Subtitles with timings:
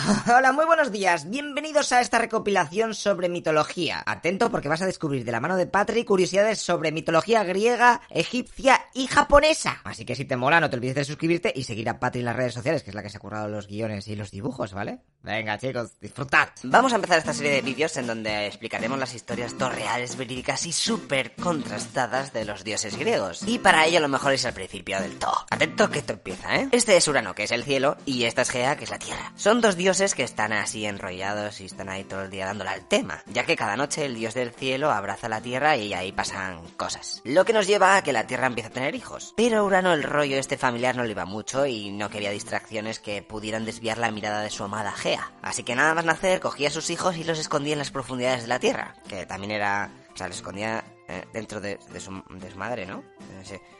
[0.36, 1.28] Hola, muy buenos días.
[1.28, 4.02] Bienvenidos a esta recopilación sobre mitología.
[4.06, 8.80] Atento porque vas a descubrir de la mano de Patrick curiosidades sobre mitología griega, egipcia
[8.94, 9.80] y japonesa.
[9.84, 12.26] Así que si te mola, no te olvides de suscribirte y seguir a Patrick en
[12.26, 14.72] las redes sociales, que es la que se ha currado los guiones y los dibujos,
[14.72, 15.00] ¿vale?
[15.22, 16.48] Venga, chicos, disfrutad.
[16.62, 20.72] Vamos a empezar esta serie de vídeos en donde explicaremos las historias reales, verídicas y
[20.72, 23.42] súper contrastadas de los dioses griegos.
[23.46, 25.46] Y para ello lo mejor es al principio del todo.
[25.50, 26.68] Atento que esto empieza, ¿eh?
[26.72, 29.32] Este es Urano, que es el cielo, y esta es Gea, que es la tierra.
[29.36, 32.86] Son dos dioses que están así enrollados y están ahí todo el día dándole al
[32.86, 36.64] tema, ya que cada noche el dios del cielo abraza la tierra y ahí pasan
[36.76, 37.20] cosas.
[37.24, 39.34] Lo que nos lleva a que la tierra empiece a tener hijos.
[39.36, 43.20] Pero Urano el rollo este familiar no le iba mucho y no quería distracciones que
[43.20, 45.32] pudieran desviar la mirada de su amada Gea.
[45.42, 48.42] Así que nada más nacer, cogía a sus hijos y los escondía en las profundidades
[48.42, 48.94] de la tierra.
[49.08, 49.90] Que también era.
[50.14, 53.02] O sea, los escondía eh, dentro de, su, de, su, madre, ¿no?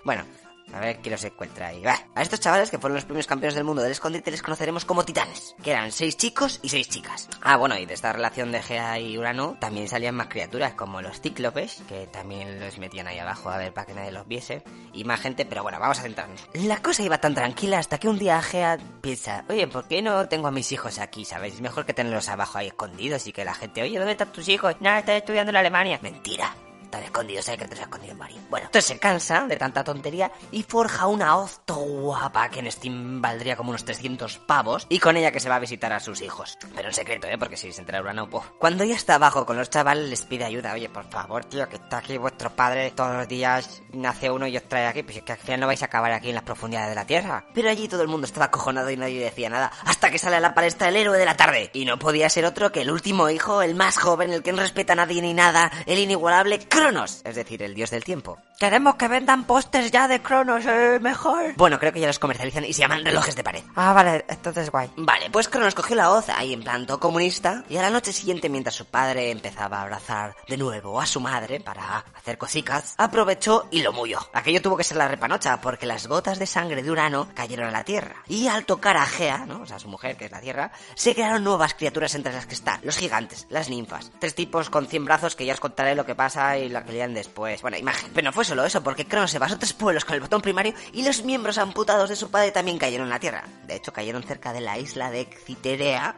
[0.05, 0.25] Bueno,
[0.73, 1.83] a ver quién los encuentra ahí.
[1.87, 5.05] A estos chavales que fueron los primeros campeones del mundo del escondite les conoceremos como
[5.05, 7.29] titanes, que eran seis chicos y seis chicas.
[7.43, 11.03] Ah, bueno, y de esta relación de Gea y Urano también salían más criaturas como
[11.03, 14.63] los cíclopes, que también los metían ahí abajo a ver para que nadie los viese,
[14.93, 16.49] y más gente, pero bueno, vamos a centrarnos.
[16.55, 20.29] La cosa iba tan tranquila hasta que un día Gea piensa, oye, ¿por qué no
[20.29, 21.55] tengo a mis hijos aquí, sabes?
[21.55, 24.49] Es mejor que tenerlos abajo ahí escondidos y que la gente, oye, ¿dónde están tus
[24.49, 24.77] hijos?
[24.81, 25.99] Nada, estoy estudiando en Alemania.
[26.03, 26.55] Mentira
[26.91, 28.41] están escondidos, sé que te has escondido en Mario.
[28.51, 33.23] Bueno, entonces se cansa de tanta tontería y forja una hoz guapa que en Steam
[33.23, 36.21] valdría como unos 300 pavos y con ella que se va a visitar a sus
[36.21, 36.59] hijos.
[36.75, 37.39] Pero en secreto, ¿eh?
[37.39, 38.45] Porque si se entera Urano, pues...
[38.59, 40.73] Cuando ya está abajo con los chavales les pide ayuda.
[40.73, 44.57] Oye, por favor, tío, que está aquí vuestro padre todos los días, nace uno y
[44.57, 45.05] os trae aquí.
[45.05, 47.07] Pues es que al final no vais a acabar aquí en las profundidades de la
[47.07, 47.45] Tierra.
[47.55, 49.71] Pero allí todo el mundo estaba acojonado y nadie decía nada.
[49.85, 51.71] Hasta que sale a la palestra el héroe de la tarde.
[51.73, 54.63] Y no podía ser otro que el último hijo, el más joven, el que no
[54.63, 57.21] respeta a nadie ni nada, el inigualable Cronos.
[57.25, 58.39] Es decir, el dios del tiempo.
[58.59, 61.55] Queremos que vendan pósters ya de Cronos, eh, mejor.
[61.57, 63.63] Bueno, creo que ya los comercializan y se llaman relojes de pared.
[63.77, 64.91] Ah, vale, entonces guay.
[64.97, 68.13] Vale, pues Cronos cogió la hoz ahí en plan todo comunista y a la noche
[68.13, 72.95] siguiente, mientras su padre empezaba a abrazar de nuevo a su madre para hacer cosicas,
[72.97, 74.19] aprovechó y lo muyó.
[74.33, 77.73] Aquello tuvo que ser la repanocha porque las gotas de sangre de Urano cayeron a
[77.73, 78.17] la Tierra.
[78.27, 79.63] Y al tocar a Gea, ¿no?
[79.63, 82.55] O sea, su mujer, que es la Tierra, se crearon nuevas criaturas entre las que
[82.55, 86.07] están los gigantes, las ninfas, tres tipos con 100 brazos que ya os contaré lo
[86.07, 87.63] que pasa y lo que después.
[87.63, 88.11] Bueno, imagen.
[88.15, 90.75] Pero no fue solo eso, porque Cronos se basó tres pueblos con el botón primario
[90.93, 93.45] y los miembros amputados de su padre también cayeron en la Tierra.
[93.67, 96.17] De hecho, cayeron cerca de la isla de Citerea.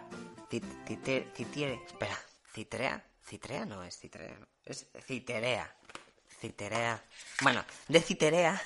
[0.51, 1.75] Citerea.
[1.87, 2.19] Espera,
[2.53, 3.05] Citerea.
[3.25, 4.37] Citrea no es Citerea.
[4.65, 5.75] Es Citerea.
[6.41, 7.03] Citerea.
[7.41, 8.61] Bueno, de Citerea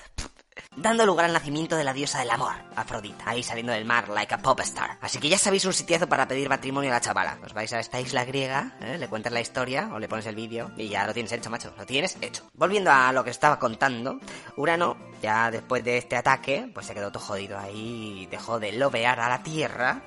[0.76, 4.34] dando lugar al nacimiento de la diosa del amor, Afrodita, ahí saliendo del mar like
[4.34, 4.98] a pop star.
[5.00, 7.38] Así que ya sabéis un sitiazo para pedir matrimonio a la chavala.
[7.44, 8.98] Os vais a esta isla griega, ¿eh?
[8.98, 11.72] le cuentas la historia o le pones el vídeo y ya lo tienes hecho, macho,
[11.76, 12.44] lo tienes hecho.
[12.54, 14.20] Volviendo a lo que estaba contando,
[14.56, 19.20] Urano, ya después de este ataque, pues se quedó todo jodido ahí dejó de lobear
[19.20, 20.03] a la Tierra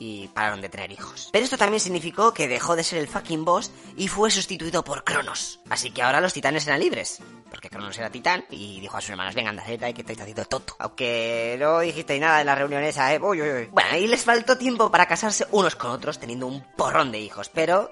[0.00, 1.28] y pararon de tener hijos.
[1.30, 5.04] Pero esto también significó que dejó de ser el fucking boss y fue sustituido por
[5.04, 5.60] Cronos.
[5.68, 7.22] Así que ahora los titanes eran libres.
[7.50, 10.44] Porque Cronos era titán y dijo a sus hermanos, vengan, haced ahí que estáis haciendo
[10.46, 10.74] toto.
[10.78, 13.20] Aunque no dijisteis nada en la reunión esa, ¿eh?
[13.20, 13.68] Uy, uy, uy.
[13.70, 17.50] Bueno, y les faltó tiempo para casarse unos con otros teniendo un porrón de hijos.
[17.50, 17.90] Pero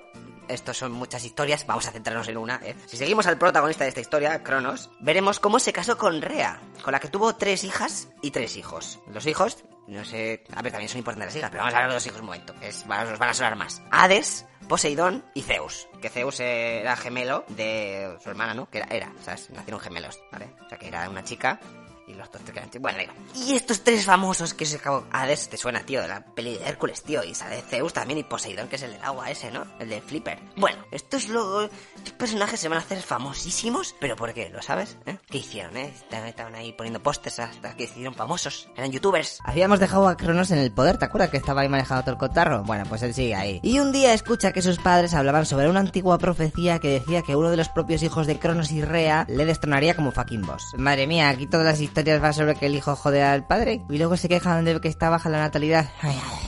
[0.48, 2.60] estos son muchas historias, vamos a centrarnos en una.
[2.64, 2.74] ¿eh?
[2.86, 6.92] Si seguimos al protagonista de esta historia, Cronos, veremos cómo se casó con Rea, con
[6.92, 8.98] la que tuvo tres hijas y tres hijos.
[9.12, 9.58] Los hijos,
[9.88, 12.06] no sé, a ver, también son importantes las hijas, pero vamos a hablar de los
[12.06, 13.82] hijos un momento, es, nos van a sonar más.
[13.90, 15.88] Hades, Poseidón y Zeus.
[16.02, 18.68] Que Zeus era gemelo de su hermana, ¿no?
[18.68, 19.48] Que era, era, ¿sabes?
[19.50, 20.50] Nacieron gemelos, ¿vale?
[20.64, 21.58] O sea, que era una chica
[22.08, 23.12] y los dos eran Bueno, digo.
[23.34, 25.06] Y estos tres famosos que se acabó.
[25.12, 27.22] Hades te suena, tío, de la peli de Hércules, tío.
[27.24, 29.64] Y sale Zeus también y Poseidón, que es el del agua ese, ¿no?
[29.78, 30.38] El de Flipper.
[30.56, 31.68] Bueno, estos luego.
[31.96, 33.94] Estos personajes se van a hacer famosísimos.
[34.00, 34.48] ¿Pero por qué?
[34.50, 34.96] ¿Lo sabes?
[35.06, 35.18] ¿Eh?
[35.30, 35.92] ¿Qué hicieron, eh?
[36.10, 38.68] Estaban ahí poniendo pósters hasta que hicieron famosos.
[38.76, 39.38] Eran youtubers.
[39.44, 42.18] Habíamos dejado a Cronos en el poder, ¿te acuerdas que estaba ahí manejando todo el
[42.18, 42.62] cotarro?
[42.64, 43.60] Bueno, pues él sigue ahí.
[43.62, 47.36] Y un día escucha que sus padres hablaban sobre una antigua profecía que decía que
[47.36, 50.62] uno de los propios hijos de Cronos y Rea le destronaría como fucking boss.
[50.76, 53.98] Madre mía, aquí todas las historias va sobre que el hijo jode al padre y
[53.98, 55.90] luego se quejan de que está baja la natalidad.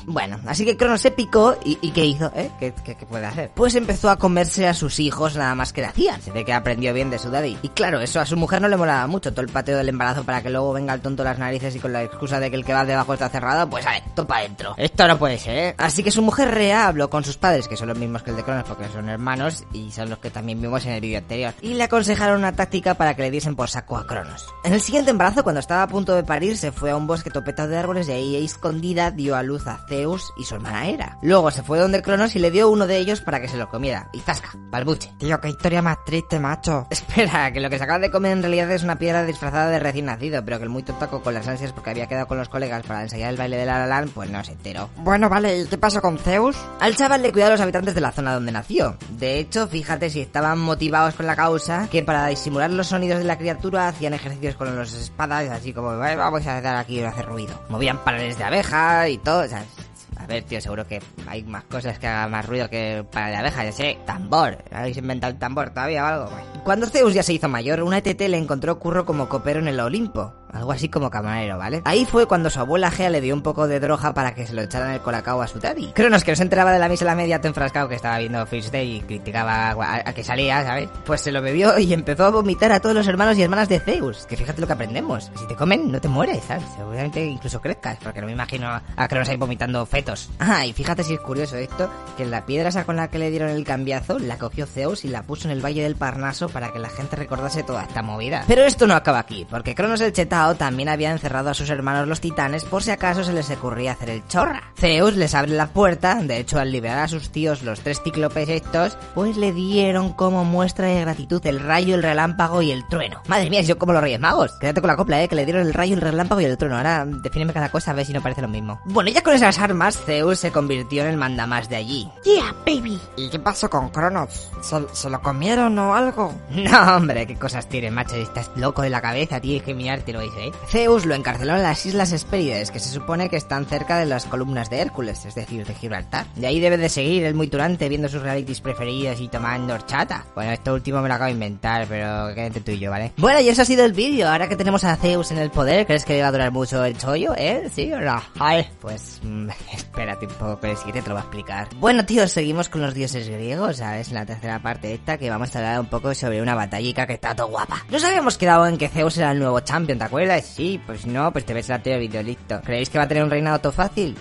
[0.07, 2.33] Bueno, así que Cronos se picó y, ¿qué hizo?
[2.35, 2.51] ¿Eh?
[2.59, 2.73] ¿Qué,
[3.09, 3.51] puede hacer?
[3.55, 6.21] Pues empezó a comerse a sus hijos nada más que le hacían.
[6.23, 7.59] Se ve que aprendió bien de su daddy.
[7.63, 10.25] Y claro, eso a su mujer no le molaba mucho, todo el pateo del embarazo
[10.25, 12.65] para que luego venga el tonto las narices y con la excusa de que el
[12.65, 14.75] que va debajo está cerrado, pues a ver, topa adentro.
[14.77, 15.75] Esto no puede ser, ¿eh?
[15.79, 18.37] Así que su mujer Rea habló con sus padres, que son los mismos que el
[18.37, 21.55] de Cronos porque son hermanos y son los que también vimos en el vídeo anterior.
[21.61, 24.47] Y le aconsejaron una táctica para que le diesen por saco a Cronos.
[24.65, 27.31] En el siguiente embarazo, cuando estaba a punto de parir, se fue a un bosque
[27.31, 31.19] topetado de árboles y ahí escondida dio a luz a Zeus y su hermana Hera.
[31.23, 33.69] Luego se fue donde Cronos y le dio uno de ellos para que se lo
[33.69, 34.09] comiera.
[34.13, 35.13] Y zasca, balbuche.
[35.19, 36.87] Tío, qué historia más triste, macho.
[36.91, 39.79] Espera, que lo que se acaba de comer en realidad es una piedra disfrazada de
[39.79, 42.49] recién nacido, pero que el muy tontaco con las ansias porque había quedado con los
[42.49, 44.89] colegas para ensayar el baile de la la pues no se enteró.
[44.97, 46.57] Bueno, vale, ¿y qué pasó con Zeus?
[46.81, 48.97] Al chaval le cuidaba a los habitantes de la zona donde nació.
[49.19, 53.25] De hecho, fíjate si estaban motivados con la causa, que para disimular los sonidos de
[53.25, 57.27] la criatura hacían ejercicios con los espadas, así como, vamos a dar aquí y hacer
[57.27, 57.55] ruido.
[57.69, 59.90] Movían paneles de abeja y todo, o sea, a
[60.31, 63.73] ver, seguro que hay más cosas que hagan más ruido que para de abeja, ya
[63.73, 63.99] sé.
[64.07, 64.59] Tambor.
[64.71, 66.31] ¿Habéis inventado el tambor todavía o algo?
[66.65, 69.81] Cuando Zeus ya se hizo mayor, una ETT le encontró curro como copero en el
[69.81, 70.33] Olimpo.
[70.53, 71.81] Algo así como camarero, ¿vale?
[71.85, 74.53] Ahí fue cuando su abuela Gea le dio un poco de droga para que se
[74.53, 75.93] lo echaran el colacao a su daddy.
[75.93, 78.45] Cronos, que no se enteraba de la misa la media, te enfrascado que estaba viendo
[78.47, 80.89] Fish Day y criticaba a, que salía, ¿sabes?
[81.07, 83.79] Pues se lo bebió y empezó a vomitar a todos los hermanos y hermanas de
[83.79, 84.27] Zeus.
[84.27, 85.31] Que fíjate lo que aprendemos.
[85.39, 86.65] Si te comen, no te mueres, ¿sabes?
[86.77, 90.20] Seguramente incluso crezcas, porque no me imagino a Cronos ahí vomitando fetos.
[90.39, 93.31] Ah, y fíjate si es curioso esto, que la piedra esa con la que le
[93.31, 96.73] dieron el cambiazo la cogió Zeus y la puso en el Valle del Parnaso para
[96.73, 98.45] que la gente recordase toda esta movida.
[98.47, 102.09] Pero esto no acaba aquí, porque Cronos el Chetao también había encerrado a sus hermanos
[102.09, 104.73] los titanes por si acaso se les ocurría hacer el chorra.
[104.77, 108.49] Zeus les abre la puerta, de hecho al liberar a sus tíos los tres cíclopes
[108.49, 113.23] estos, pues le dieron como muestra de gratitud el rayo, el relámpago y el trueno.
[113.29, 114.53] Madre mía, yo como los Reyes Magos.
[114.61, 116.77] Quédate con la copla, eh, que le dieron el rayo, el relámpago y el trueno.
[116.77, 118.81] Ahora defíneme cada cosa a ver si no parece lo mismo.
[118.87, 122.09] Bueno, ya con esas armas, Zeus se convirtió en el mandamás de allí.
[122.25, 123.01] Yeah, baby.
[123.17, 124.51] ¿Y qué pasó con Cronos?
[124.63, 126.33] ¿Se, lo comieron o algo?
[126.51, 128.17] No, hombre, qué cosas tiene, macho.
[128.17, 130.53] Estás loco de la cabeza, tienes que mirártelo, ¿eh?
[130.69, 134.27] Zeus lo encarceló en las Islas Hespérides, que se supone que están cerca de las
[134.27, 136.27] columnas de Hércules, es decir, de Gibraltar.
[136.35, 140.27] De ahí debe de seguir el muy turante viendo sus realities preferidos y tomando horchata.
[140.35, 143.13] Bueno, esto último me lo acabo de inventar, pero quédate tú y yo, ¿vale?
[143.17, 144.29] Bueno, y eso ha sido el vídeo.
[144.29, 146.97] Ahora que tenemos a Zeus en el poder, ¿crees que va a durar mucho el
[146.97, 147.69] chollo, eh?
[147.75, 148.23] ¿Sí o no?
[148.39, 149.21] Ay, pues...
[149.91, 151.69] Espérate un poco, pero si te lo va a explicar.
[151.77, 154.13] Bueno, tío, seguimos con los dioses griegos, ¿sabes?
[154.13, 157.35] La tercera parte esta, que vamos a hablar un poco sobre una batallica que está
[157.35, 157.85] todo guapa.
[157.91, 160.47] Nos habíamos quedado en que Zeus era el nuevo champion, ¿te acuerdas?
[160.47, 162.61] Sí, pues no, pues te ves la tele vídeo, listo.
[162.63, 164.17] ¿Creéis que va a tener un reinado todo fácil?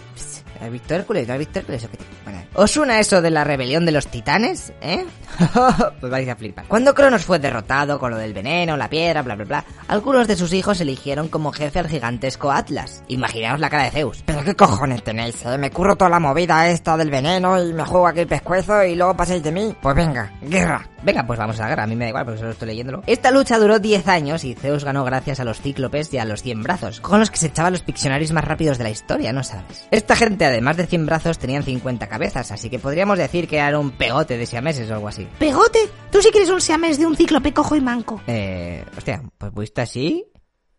[0.62, 1.28] ¿Has visto Hércules?
[1.28, 1.86] ¿No has visto Hércules?
[1.86, 4.74] ¿O qué bueno, ¿Os suena eso de la rebelión de los titanes?
[4.82, 5.06] ¿Eh?
[6.00, 6.66] pues vais a flipar.
[6.68, 10.36] Cuando Cronos fue derrotado con lo del veneno, la piedra, bla bla bla, algunos de
[10.36, 13.04] sus hijos eligieron como jefe al gigantesco Atlas.
[13.08, 14.22] Imaginaos la cara de Zeus.
[14.26, 15.46] ¿Pero qué cojones tenéis?
[15.46, 15.58] Eh?
[15.60, 18.96] Me curro toda la movida esta del veneno y me juego aquí el pescuezo y
[18.96, 19.76] luego pasáis de mí.
[19.82, 20.90] Pues venga, guerra.
[21.04, 21.84] Venga, pues vamos a la guerra.
[21.84, 23.04] A mí me da igual, porque solo estoy leyéndolo.
[23.06, 26.42] Esta lucha duró 10 años y Zeus ganó gracias a los cíclopes y a los
[26.42, 29.44] 100 brazos, con los que se echaban los piccionarios más rápidos de la historia, ¿no
[29.44, 29.88] sabes?
[29.92, 33.78] Esta gente, además de 100 brazos, tenían 50 cabezas, así que podríamos decir que era
[33.80, 35.28] un pegote de siameses o algo así.
[35.40, 35.80] ¿Pegote?
[36.12, 38.22] ¿Tú sí que eres un siamés de un cíclope cojo y manco?
[38.28, 40.26] Eh, hostia, pues visto así,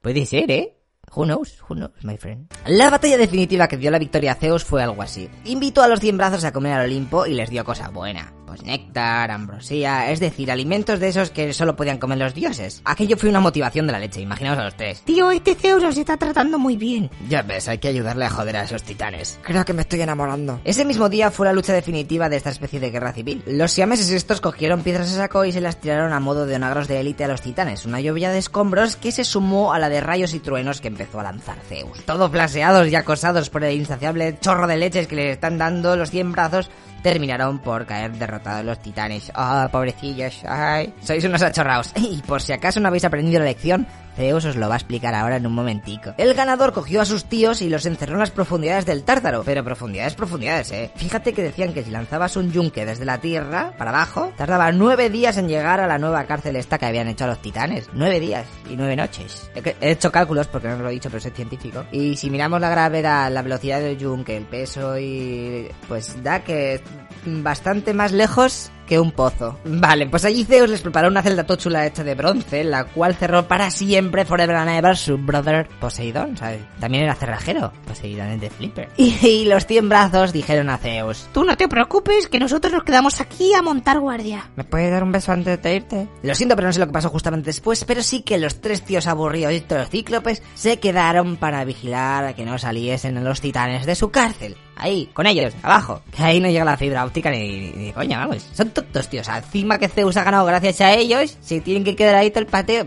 [0.01, 0.80] puede ser, ¿eh?
[1.15, 1.59] Who knows?
[1.69, 2.47] Who knows, my friend?
[2.67, 5.29] La batalla definitiva que dio la victoria a Zeus fue algo así.
[5.45, 8.33] Invitó a los cien brazos a comer al Olimpo y les dio cosa buena.
[8.51, 12.83] Pues néctar, ambrosía, es decir, alimentos de esos que solo podían comer los dioses.
[12.85, 15.03] Aquello fue una motivación de la leche, imaginaos a los tres.
[15.03, 17.13] Tío, este Zeus nos está tratando muy bien.
[17.29, 19.39] Ya ves, hay que ayudarle a joder a esos titanes.
[19.43, 20.61] Creo que me estoy enamorando.
[20.65, 23.45] Ese mismo día fue la lucha definitiva de esta especie de guerra civil.
[23.47, 26.89] Los siameses estos cogieron piedras a saco y se las tiraron a modo de onagros
[26.89, 30.01] de élite a los titanes, una lluvia de escombros que se sumó a la de
[30.01, 32.05] rayos y truenos que empezó a lanzar Zeus.
[32.05, 36.11] Todos flaseados y acosados por el insaciable chorro de leches que les están dando los
[36.11, 36.69] cien brazos,
[37.03, 39.31] terminaron por caer derrotados los titanes.
[39.35, 40.43] ¡Ah, pobrecillos!
[40.47, 40.93] ¡Ay!
[41.03, 41.93] Sois unos achorraos.
[42.01, 43.87] Y por si acaso no habéis aprendido la lección,
[44.17, 46.15] Zeus os lo va a explicar ahora en un momentico.
[46.19, 49.43] El ganador cogió a sus tíos y los encerró en las profundidades del Tártaro.
[49.45, 50.91] Pero profundidades, profundidades, eh.
[50.97, 55.11] Fíjate que decían que si lanzabas un yunque desde la tierra para abajo, tardaba nueve
[55.11, 57.89] días en llegar a la nueva cárcel esta que habían hecho a los titanes.
[57.93, 59.51] Nueve días y nueve noches.
[59.55, 61.85] He hecho cálculos porque no os lo he dicho, pero soy científico.
[61.93, 65.69] Y si miramos la gravedad, la velocidad del yunque, el peso y...
[65.89, 66.81] pues da que
[67.25, 69.57] bastante más lejos que un pozo.
[69.65, 73.47] Vale, pues allí Zeus les preparó una celda tochula hecha de bronce, la cual cerró
[73.47, 76.63] para siempre, forever and ever, su brother Poseidón, ¿sabes?
[76.81, 78.89] También era cerrajero, Poseidón es de Flipper.
[78.97, 82.83] Y, y los cien brazos dijeron a Zeus, Tú no te preocupes, que nosotros nos
[82.83, 84.51] quedamos aquí a montar guardia.
[84.57, 86.09] ¿Me puedes dar un beso antes de irte?
[86.25, 88.83] Lo siento, pero no sé lo que pasó justamente después, pero sí que los tres
[88.83, 93.87] tíos aburridos y los cíclopes se quedaron para vigilar a que no saliesen los titanes
[93.87, 94.57] de su cárcel.
[94.81, 96.03] Ahí, con ellos, abajo.
[96.17, 98.49] Que ahí no llega la fibra óptica ni, ni, ni coña, vamos.
[98.55, 99.29] Son tontos, tíos.
[99.29, 102.47] Encima que Zeus ha ganado gracias a ellos, si tienen que quedar ahí todo el
[102.47, 102.87] pateo.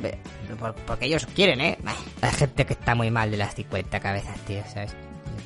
[0.85, 1.77] porque ellos quieren, ¿eh?
[2.21, 4.95] Hay gente que está muy mal de las 50 cabezas, tío, ¿sabes?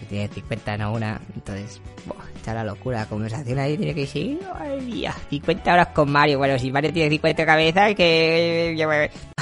[0.10, 1.20] Tiene 50, no una.
[1.36, 3.00] Entonces, buah, está la locura.
[3.00, 4.40] La conversación ahí tiene que ir.
[4.58, 6.38] Ay, mía, 50 horas con Mario.
[6.38, 8.76] Bueno, si Mario tiene 50 cabezas, que.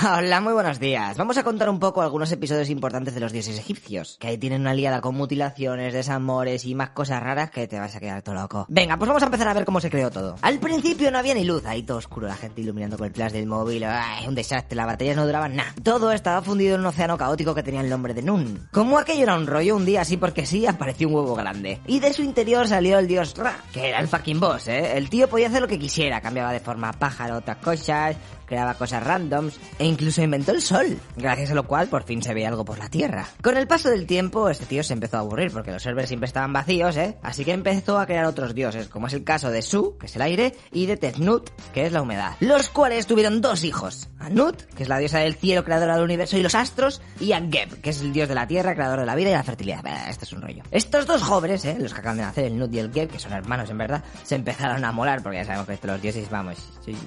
[0.04, 1.18] Hola, muy buenos días.
[1.18, 4.18] Vamos a contar un poco algunos episodios importantes de los dioses egipcios.
[4.20, 7.96] Que ahí tienen una liada con mutilaciones, desamores y más cosas raras que te vas
[7.96, 8.66] a quedar todo loco.
[8.70, 10.36] Venga, pues vamos a empezar a ver cómo se creó todo.
[10.42, 13.32] Al principio no había ni luz, ahí todo oscuro, la gente iluminando con el flash
[13.32, 13.84] del móvil.
[13.86, 15.74] Ay, un desastre, las batallas no duraban nada.
[15.82, 18.68] Todo estaba fundido en un océano caótico que tenía el nombre de Nun.
[18.72, 21.82] Como aquello era un rollo, un día así porque sí, apareció un huevo grande.
[21.88, 24.98] Y de su interior salió el dios Ra, que era el fucking boss, ¿eh?
[24.98, 29.04] El tío podía hacer lo que quisiera, cambiaba de forma pájaro otras cosas, creaba cosas
[29.04, 32.64] randoms e incluso inventó el sol, gracias a lo cual por fin se veía algo
[32.64, 33.28] por la Tierra.
[33.42, 36.28] Con el paso del tiempo, este tío se empezó a aburrir porque los servers siempre
[36.28, 37.18] estaban vacíos, ¿eh?
[37.22, 40.16] Así que empezó a crear otros dioses, como es el caso de Su, que es
[40.16, 44.30] el aire, y de Tefnut, que es la humedad, los cuales tuvieron dos hijos, a
[44.30, 47.40] Nut, que es la diosa del cielo, creadora del universo y los astros, y a
[47.40, 49.86] Geb, que es el dios de la tierra, creador de la vida y la fertilidad.
[50.10, 50.18] Es
[50.72, 51.78] Estos dos jóvenes, ¿eh?
[51.80, 54.04] los que acaban de nacer, el Nut y el Geb, que son hermanos en verdad,
[54.24, 56.58] se empezaron a molar, porque ya sabemos que los dioses, vamos,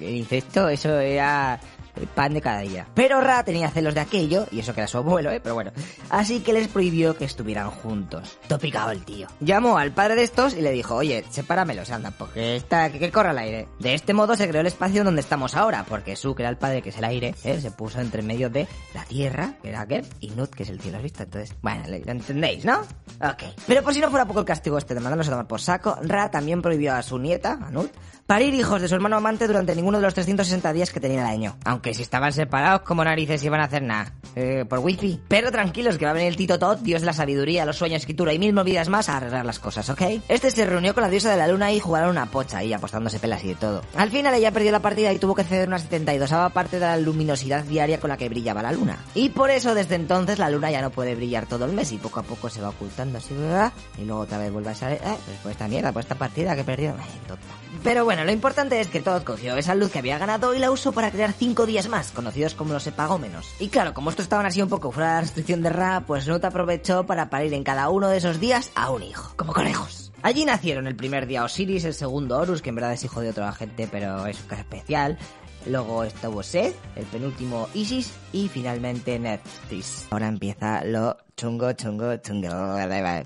[0.01, 0.27] el
[0.69, 1.59] eso era
[1.99, 2.87] el pan de cada día.
[2.93, 5.39] Pero Ra tenía celos de aquello, y eso que era su abuelo, ¿eh?
[5.41, 5.71] Pero bueno.
[6.09, 8.37] Así que les prohibió que estuvieran juntos.
[8.47, 9.27] Topicado el tío.
[9.39, 13.11] Llamó al padre de estos y le dijo, oye, sepáramelos, anda, porque está, que, que
[13.11, 13.67] corra el aire.
[13.79, 16.57] De este modo se creó el espacio donde estamos ahora, porque Su, que era el
[16.57, 17.59] padre, que es el aire, ¿eh?
[17.59, 20.79] se puso entre medio de la tierra, que era Geb, y Nut, que es el
[20.79, 21.23] cielo, ¿has visto?
[21.23, 22.79] Entonces, bueno, lo entendéis, ¿no?
[23.21, 23.43] Ok.
[23.67, 25.97] Pero por si no fuera poco el castigo este de mandarnos a tomar por saco,
[26.01, 27.91] Ra también prohibió a su nieta, a Nut,
[28.29, 31.25] parir hijos de su hermano amante durante ninguno de los 360 días que tenía el
[31.25, 31.57] año.
[31.65, 34.13] Aunque si estaban separados, como narices iban a hacer nada.
[34.35, 35.19] Eh, por wifi.
[35.27, 38.01] Pero tranquilos, que va a venir el Tito Tot, dios de la sabiduría, los sueños,
[38.01, 40.03] escritura y mil movidas más a arreglar las cosas, ¿ok?
[40.27, 43.17] Este se reunió con la diosa de la luna y jugaron una pocha ahí, apostándose
[43.17, 43.81] pelas y de todo.
[43.95, 46.97] Al final ella perdió la partida y tuvo que ceder una 72 parte de la
[46.97, 48.99] luminosidad diaria con la que brillaba la luna.
[49.15, 51.97] Y por eso desde entonces la luna ya no puede brillar todo el mes y
[51.97, 53.73] poco a poco se va ocultando así, ¿verdad?
[53.97, 56.55] Y luego otra vez vuelve a salir, eh, pues por esta mierda, por esta partida
[56.55, 56.93] que perdió.
[56.95, 57.43] Ay, tonta.
[57.83, 60.71] Pero bueno, lo importante es que Todd cogió esa luz que había ganado y la
[60.71, 63.47] usó para crear cinco días más, conocidos como los epagómenos.
[63.59, 66.27] Y claro, como estos estaban así un poco fuera de la restricción de Ra, pues
[66.27, 70.11] Nut aprovechó para parir en cada uno de esos días a un hijo, como conejos.
[70.21, 73.29] Allí nacieron el primer día Osiris, el segundo Horus, que en verdad es hijo de
[73.29, 75.17] otro agente, pero es un caso especial.
[75.65, 80.07] Luego estuvo Seth, el penúltimo Isis y finalmente Nephthys.
[80.09, 82.49] Ahora empieza lo chungo, chungo, chungo.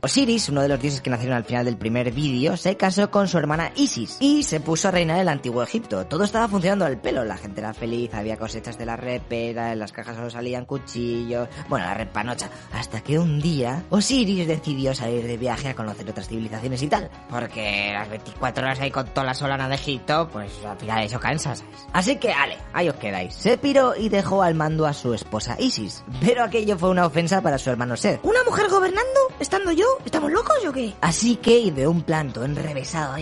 [0.02, 3.28] Osiris, uno de los dioses que nacieron al final del primer vídeo, se casó con
[3.28, 6.06] su hermana Isis y se puso a reinar el antiguo Egipto.
[6.06, 9.80] Todo estaba funcionando al pelo, la gente era feliz, había cosechas de la repera, en
[9.80, 12.50] las cajas solo salían cuchillos, bueno, la repanocha.
[12.72, 17.10] Hasta que un día Osiris decidió salir de viaje a conocer otras civilizaciones y tal.
[17.32, 21.20] Porque las 24 horas ahí con toda la solana de Egipto, pues al final eso
[21.20, 21.64] cansa, ¿sabes?
[21.94, 23.34] Así que, ale, ahí os quedáis.
[23.34, 26.04] Se piró y dejó al mando a su esposa Isis.
[26.22, 29.20] Pero aquello fue una ofensa para su hermano ¿Una mujer gobernando?
[29.40, 29.86] ¿Estando yo?
[30.04, 30.94] ¿Estamos locos o qué?
[31.00, 33.16] Así que ideó un plan todo enrevesado.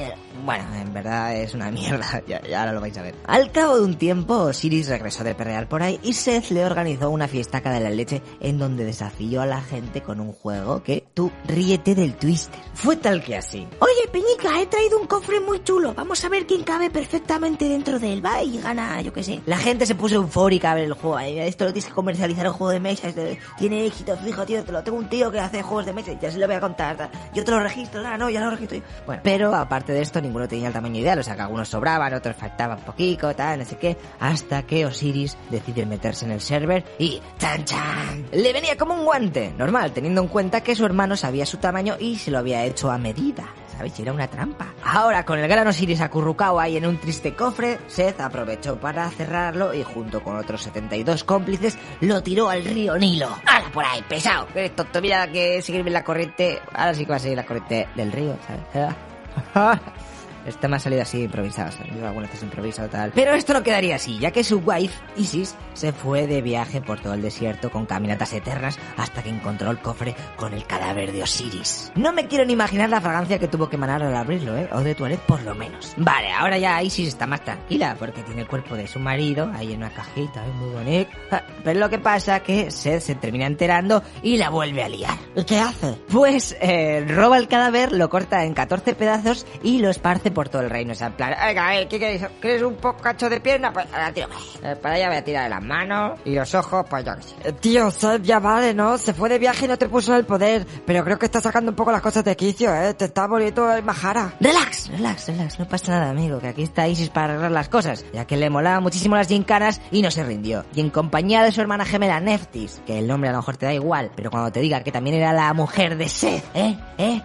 [0.44, 3.14] Bueno, en verdad es una mierda, ya, ya ahora lo vais a ver.
[3.28, 7.12] Al cabo de un tiempo, Osiris regresó de perrear por ahí y Seth le organizó
[7.12, 11.06] una fiestaca de la leche en donde desafió a la gente con un juego que
[11.14, 12.60] tú ríete del twister.
[12.74, 13.68] Fue tal que así.
[13.80, 15.94] Oye, Peñica, he traído un cofre muy chulo.
[15.94, 18.42] Vamos a ver quién cabe perfectamente dentro de él, ¿va?
[18.42, 19.42] Y gana, yo qué sé.
[19.46, 21.20] La gente se puso eufórica a ver el juego.
[21.20, 23.10] Esto lo tienes que comercializar el juego de mesa.
[23.60, 24.64] tiene éxito fijo, tío.
[24.84, 26.14] Tengo un tío que hace juegos de mesa.
[26.14, 27.10] Ya se lo voy a contar.
[27.34, 28.02] Yo te lo registro.
[28.06, 28.82] Ah, no, ya lo registro.
[29.06, 31.20] Bueno, pero aparte de esto, ninguno tenía el tamaño ideal.
[31.20, 33.98] O sea, que algunos sobraban, otros faltaban poquito, tal, no sé qué.
[34.20, 38.28] Hasta que Osiris decide meterse en el server y ¡chan, chan!
[38.32, 39.54] Le venía como un guante.
[39.58, 42.90] Normal, teniendo en cuenta que su hermano sabía su tamaño y se lo había hecho
[42.92, 43.46] a medida.
[43.82, 44.00] ¿Sabéis?
[44.00, 44.76] Era una trampa.
[44.84, 49.74] Ahora, con el gran Osiris acurrucado ahí en un triste cofre, Seth aprovechó para cerrarlo
[49.74, 53.36] y junto con otros 72 cómplices lo tiró al río Nilo.
[53.44, 54.48] ¡Hala por ahí, pesado!
[54.54, 56.62] Eres tonto, mira que seguirme la corriente.
[56.74, 58.96] Ahora sí que va a seguir la corriente del río, ¿sabes?
[60.46, 63.12] Este me ha salido así sea, yo algunas veces improviso tal.
[63.14, 67.00] Pero esto no quedaría así, ya que su wife, Isis, se fue de viaje por
[67.00, 71.24] todo el desierto con caminatas eternas hasta que encontró el cofre con el cadáver de
[71.24, 71.92] Osiris.
[71.96, 74.70] No me quiero ni imaginar la fragancia que tuvo que emanar al abrirlo, ¿eh?
[74.74, 75.94] O de toilette por lo menos.
[75.98, 79.74] Vale, ahora ya Isis está más tranquila porque tiene el cuerpo de su marido ahí
[79.74, 80.52] en una cajita, ¿eh?
[80.58, 81.12] muy bonito.
[81.32, 85.18] Ah, Pero lo que pasa que Seth se termina enterando y la vuelve a liar.
[85.36, 85.98] ¿Y qué hace?
[86.10, 90.62] Pues eh, roba el cadáver, lo corta en 14 pedazos y lo esparce por todo
[90.62, 90.94] el reino.
[90.94, 92.26] O sea, en plan, venga, eh, ¿qué queréis?
[92.40, 93.72] ¿Quieres un poco cacho de pierna?
[93.72, 94.28] Pues ahora tiro.
[94.64, 97.36] Eh, para allá voy a tirar las manos y los ojos, pues yo qué sé.
[97.44, 98.98] Eh, Tío, Seth, ya vale, ¿no?
[98.98, 100.66] Se fue de viaje y no te puso en el poder.
[100.86, 102.94] Pero creo que está sacando un poco las cosas de quicio, ¿eh?
[102.94, 104.34] Te está volviendo el majara.
[104.40, 108.06] Relax, relax, relax, no pasa nada, amigo, que aquí está Isis para arreglar las cosas,
[108.14, 110.66] ya que le molaba muchísimo las gincanas y no se rindió.
[110.76, 113.66] Y en compañía de su hermana gemela Neftis, que el nombre a lo mejor te
[113.66, 116.78] da igual, pero cuando te diga que también era la mujer de Seth, ¿eh?
[116.98, 117.22] ¿eh?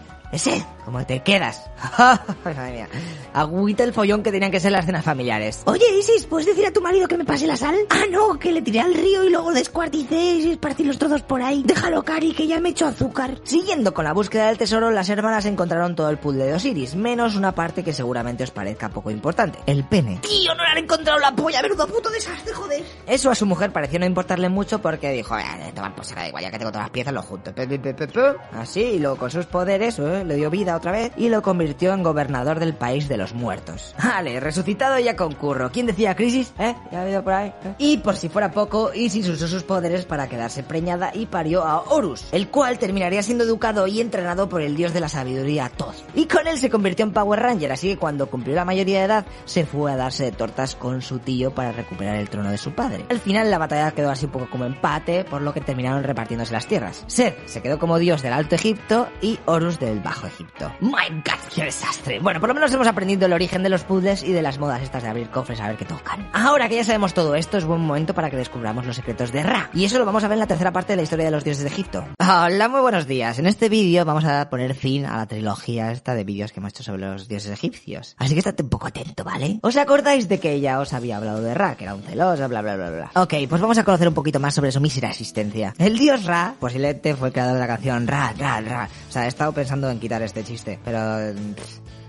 [0.85, 1.69] ¿Cómo te quedas?
[2.45, 2.88] Madre mía.
[3.33, 5.62] Agüita el follón que tenían que ser las cenas familiares.
[5.64, 7.75] Oye, Isis, ¿puedes decir a tu marido que me pase la sal?
[7.90, 11.43] Ah, no, que le tiré al río y luego descuarticé y esparcí los trozos por
[11.43, 11.62] ahí.
[11.64, 13.38] Déjalo, Cari, que ya me echo azúcar.
[13.45, 17.35] Siguiendo con la búsqueda del tesoro, las hermanas encontraron todo el puzzle de Osiris, menos
[17.35, 20.21] una parte que seguramente os parezca poco importante, el pene.
[20.23, 22.85] Tío, no le han encontrado la polla, menudo puto desastre, joder.
[23.07, 26.45] Eso a su mujer pareció no importarle mucho porque dijo, eh, tomar saca da igual,
[26.45, 27.55] ya que tengo todas las piezas, lo junto.
[27.55, 28.21] Pe, pe, pe, pe, pe.
[28.52, 31.92] Así, y luego con sus poderes eh, le dio vida otra vez y lo convirtió
[31.92, 33.95] en gobernador del país de los muertos.
[34.02, 35.71] Vale, resucitado ya concurro.
[35.71, 36.52] ¿Quién decía crisis?
[36.59, 36.75] ¿Eh?
[36.90, 37.52] ¿Ya ha habido por ahí?
[37.64, 37.75] ¿Eh?
[37.78, 41.80] Y por si fuera poco, Isis usó sus poderes para quedarse preñada y parió a
[41.83, 45.97] Horus, el cual terminaría siendo educado y entrenado por el dios de la sabiduría Thoth.
[46.14, 49.04] Y con él se convirtió en Power Ranger, así que cuando cumplió la mayoría de
[49.04, 52.59] edad, se fue a darse de tortas con su tío para recuperar el trono de
[52.59, 53.04] su padre.
[53.09, 56.52] Al final la batalla quedó así un poco como empate, por lo que terminaron repartiéndose
[56.52, 57.04] las tierras.
[57.06, 60.73] Seth se quedó como dios del Alto Egipto y Horus del Bajo Egipto.
[60.83, 62.21] ¡My God, qué desastre!
[62.21, 64.81] Bueno, por lo menos hemos aprendido el origen de los puzzles y de las modas
[64.81, 66.31] estas de abrir cofres a ver qué tocan.
[66.33, 69.43] Ahora que ya sabemos todo esto, es buen momento para que descubramos los secretos de
[69.43, 69.69] Ra.
[69.75, 71.43] Y eso lo vamos a ver en la tercera parte de la historia de los
[71.43, 72.05] dioses de Egipto.
[72.21, 73.41] Hola, muy buenos días.
[73.41, 76.71] En este vídeo vamos a poner fin a la trilogía esta de vídeos que hemos
[76.71, 78.15] hecho sobre los dioses egipcios.
[78.17, 79.59] Así que estate un poco atento, ¿vale?
[79.63, 82.63] ¿Os acordáis de que ya os había hablado de Ra, que era un celoso, bla,
[82.63, 83.11] bla, bla, bla?
[83.17, 85.75] Ok, pues vamos a conocer un poquito más sobre su mísera existencia.
[85.79, 88.89] El dios Ra, posiblemente fue el creador de la canción Ra, Ra, Ra.
[89.09, 91.00] O sea, he estado pensando en quitar este chiste, pero...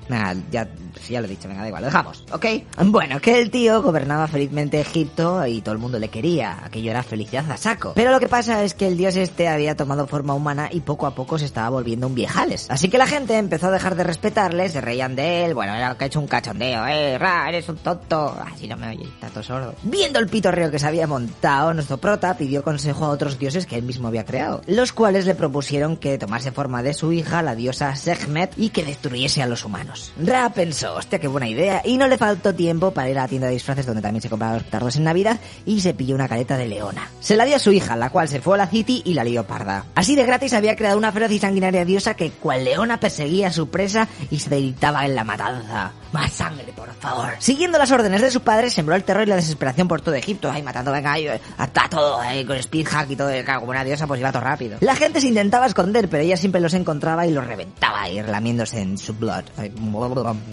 [0.09, 0.67] Nada, ya,
[1.09, 2.45] ya lo he dicho, venga, da igual, lo dejamos, ¿ok?
[2.85, 7.03] Bueno, que el tío gobernaba felizmente Egipto y todo el mundo le quería, aquello era
[7.03, 7.93] felicidad a saco.
[7.95, 11.07] Pero lo que pasa es que el dios este había tomado forma humana y poco
[11.07, 12.67] a poco se estaba volviendo un viejales.
[12.69, 15.95] Así que la gente empezó a dejar de respetarle, se reían de él, bueno, era
[15.97, 19.43] que ha hecho un cachondeo, eh, Ra, eres un tonto, así no me oye, tanto
[19.43, 19.75] sordo.
[19.83, 23.75] Viendo el pitorreo que se había montado, nuestro prota pidió consejo a otros dioses que
[23.75, 27.55] él mismo había creado, los cuales le propusieron que tomase forma de su hija, la
[27.55, 29.96] diosa Sekhmet, y que destruyese a los humanos.
[30.17, 33.27] Ra pensó, hostia, qué buena idea, y no le faltó tiempo para ir a la
[33.27, 36.27] tienda de disfraces donde también se compraban los petardos en Navidad y se pilló una
[36.27, 37.09] careta de leona.
[37.19, 39.23] Se la dio a su hija, la cual se fue a la City y la
[39.23, 39.85] lió parda.
[39.95, 43.53] Así de gratis había creado una feroz y sanguinaria diosa que cual leona perseguía a
[43.53, 45.91] su presa y se deleitaba en la matanza.
[46.11, 47.33] Más sangre, por favor.
[47.39, 50.49] Siguiendo las órdenes de su padre, sembró el terror y la desesperación por todo Egipto,
[50.49, 54.07] ahí matando, venga, ahí, a todo, con speed hack y todo, claro, como una diosa,
[54.07, 54.77] pues iba todo rápido.
[54.81, 58.81] La gente se intentaba esconder, pero ella siempre los encontraba y los reventaba ahí, relamiéndose
[58.81, 59.43] en su blood.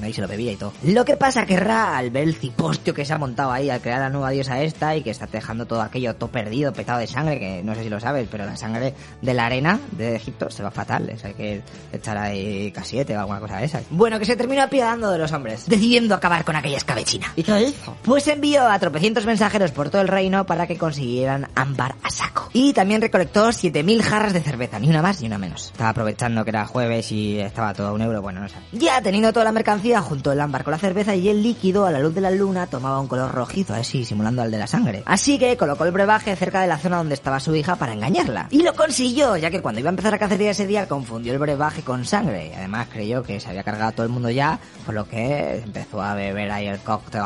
[0.02, 0.72] Ahí se lo bebía y todo.
[0.82, 3.80] Lo que pasa que Ra, al ver el cipostio que se ha montado ahí al
[3.80, 7.06] crear la nueva diosa esta y que está dejando todo aquello todo perdido, petado de
[7.06, 10.50] sangre, que no sé si lo sabes, pero la sangre de la arena de Egipto
[10.50, 13.84] se va fatal, es hay que echar ahí casiete o alguna cosa de esas.
[13.90, 17.32] Bueno, que se terminó apiadando de los hombres, decidiendo acabar con aquella escabechina.
[17.36, 17.96] ¿Y qué hizo?
[18.02, 22.50] Pues envió a tropecientos mensajeros por todo el reino para que consiguieran ámbar a saco.
[22.52, 25.66] Y también recolectó 7000 jarras de cerveza, ni una más ni una menos.
[25.66, 28.56] Estaba aprovechando que era jueves y estaba todo a un euro, bueno, no sé.
[28.72, 31.90] Ya teniendo toda la mercancía junto el ámbar con la cerveza y el líquido a
[31.90, 35.02] la luz de la luna tomaba un color rojizo, así, simulando al de la sangre.
[35.06, 38.48] Así que colocó el brebaje cerca de la zona donde estaba su hija para engañarla.
[38.50, 41.38] Y lo consiguió, ya que cuando iba a empezar a cacería ese día confundió el
[41.38, 42.48] brebaje con sangre.
[42.48, 45.58] Y además creyó que se había cargado a todo el mundo ya, por lo que
[45.64, 47.22] empezó a beber ahí el cóctel.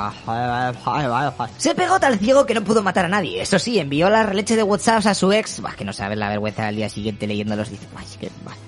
[1.56, 3.42] Se pegó tal ciego que no pudo matar a nadie.
[3.42, 5.60] Eso sí, envió la leche de WhatsApp a su ex.
[5.60, 7.70] Bah, que no sabe la vergüenza al día siguiente leyéndolos.
[7.70, 8.67] Dice, "Ay, que, bah, no,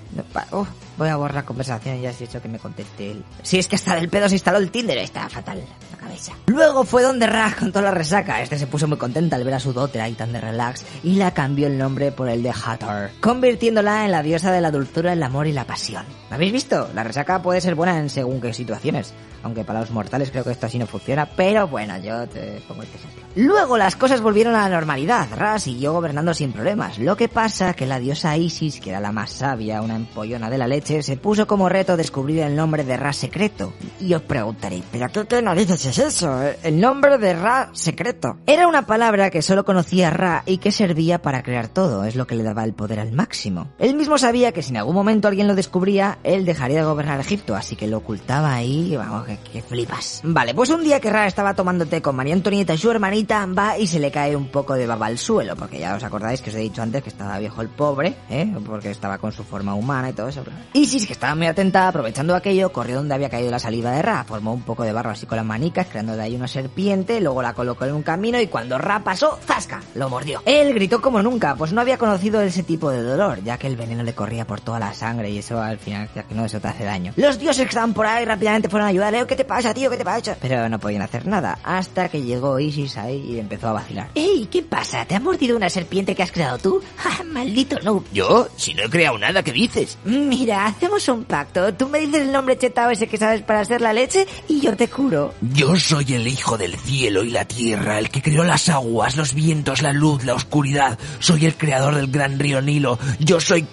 [0.51, 2.01] uf, voy a borrar la conversación.
[2.01, 3.23] Ya has dicho que me conteste él.
[3.41, 4.97] Si es que hasta del pedo se instaló el Tinder.
[4.97, 5.63] Está fatal.
[5.91, 6.33] la cabeza.
[6.47, 8.41] Luego fue donde Ra contó la resaca.
[8.41, 11.15] Este se puso muy contenta al ver a su dote ahí tan de relax y
[11.15, 15.13] la cambió el nombre por el de Hathor, convirtiéndola en la diosa de la dulzura,
[15.13, 16.05] el amor y la pasión.
[16.31, 16.87] ¿Lo habéis visto?
[16.95, 19.13] La resaca puede ser buena en según qué situaciones.
[19.43, 22.83] Aunque para los mortales creo que esto así no funciona, pero bueno, yo te pongo
[22.83, 23.21] este ejemplo.
[23.35, 25.27] Luego las cosas volvieron a la normalidad.
[25.35, 26.99] Ra siguió gobernando sin problemas.
[26.99, 30.57] Lo que pasa que la diosa Isis, que era la más sabia, una empollona de
[30.57, 33.73] la leche, se puso como reto descubrir el nombre de Ra secreto.
[33.99, 36.41] Y os preguntaréis, ¿pero qué, qué narices es eso?
[36.63, 38.37] El nombre de Ra secreto.
[38.45, 42.25] Era una palabra que solo conocía Ra y que servía para crear todo, es lo
[42.25, 43.67] que le daba el poder al máximo.
[43.79, 47.19] Él mismo sabía que si en algún momento alguien lo descubría, él dejaría de gobernar
[47.19, 50.21] Egipto, así que lo ocultaba ahí, vamos, que, flipas.
[50.23, 53.45] Vale, pues un día que Ra estaba tomando té con María Antonieta y su hermanita,
[53.45, 56.41] va y se le cae un poco de baba al suelo, porque ya os acordáis
[56.41, 58.51] que os he dicho antes que estaba viejo el pobre, ¿eh?
[58.65, 60.43] porque estaba con su forma humana y todo eso.
[60.73, 64.23] Isis, que estaba muy atenta, aprovechando aquello, corrió donde había caído la saliva de Ra,
[64.23, 67.41] formó un poco de barro así con las manicas, creando de ahí una serpiente, luego
[67.41, 69.81] la colocó en un camino y cuando Ra pasó, ¡zasca!
[69.95, 70.41] Lo mordió.
[70.45, 73.75] Él gritó como nunca, pues no había conocido ese tipo de dolor, ya que el
[73.75, 76.59] veneno le corría por toda la sangre y eso al final, ya que no, eso
[76.59, 77.13] te hace daño.
[77.15, 79.89] Los dioses que estaban por ahí rápidamente fueron a ayudarle, ¿qué te pasa, tío?
[79.89, 80.37] ¿Qué te pasa?
[80.41, 84.09] Pero no podían hacer nada, hasta que llegó Isis ahí y empezó a vacilar.
[84.15, 84.47] ¡Ey!
[84.51, 85.05] ¿Qué pasa?
[85.05, 86.81] ¿Te ha mordido una serpiente que has creado tú?
[86.97, 88.03] ¡Ja, maldito noob!
[88.13, 88.47] ¿Yo?
[88.55, 89.97] Si no he creado nada, ¿qué dices?
[90.05, 91.73] Mira, hacemos un pacto.
[91.73, 94.75] Tú me dices el nombre chetao ese que sabes para hacer la leche y yo
[94.75, 95.33] te curo.
[95.41, 99.33] Yo soy el hijo del cielo y la tierra, el que creó las aguas, los
[99.33, 100.97] vientos, la luz, la oscuridad.
[101.19, 102.97] Soy el creador del gran río Nilo.
[103.19, 103.65] Yo soy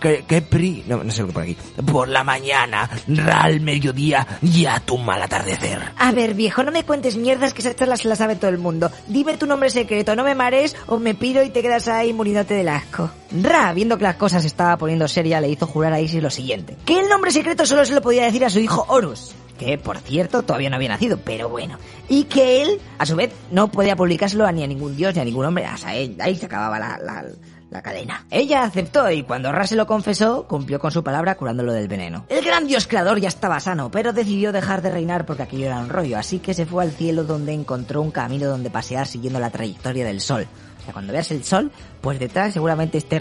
[0.00, 0.84] Kepri...
[0.86, 1.56] No, no sé lo que por aquí.
[1.82, 5.80] Por la mañana, Ra al mediodía y Atum al atardecer.
[5.96, 8.90] A ver, viejo, no me cuentes mierdas que esas charlas las sabe todo el mundo.
[9.06, 12.54] Dime tu nombre secreto, no me mares o me pido y te quedas ahí muriéndote
[12.54, 13.10] del asco.
[13.42, 16.76] Ra, viendo que las cosas estaba poniendo seria, le hizo jurar a Isis lo siguiente.
[16.84, 19.34] Que el nombre secreto solo se lo podía decir a su hijo Horus.
[19.58, 21.78] Que, por cierto, todavía no había nacido, pero bueno.
[22.08, 25.20] Y que él, a su vez, no podía publicárselo a ni a ningún dios ni
[25.20, 25.66] a ningún hombre.
[25.72, 27.26] O sea, ahí, se acababa la,
[27.70, 28.26] la cadena.
[28.30, 32.26] Ella aceptó y cuando Ra se lo confesó, cumplió con su palabra curándolo del veneno.
[32.28, 35.78] El gran dios creador ya estaba sano, pero decidió dejar de reinar porque aquello era
[35.78, 39.40] un rollo, así que se fue al cielo donde encontró un camino donde pasear siguiendo
[39.40, 40.46] la trayectoria del sol.
[40.80, 43.20] O sea, cuando veas el sol, pues detrás seguramente esté